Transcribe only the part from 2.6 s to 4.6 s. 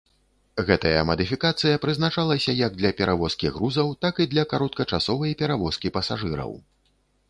як для перавозкі грузаў, так і для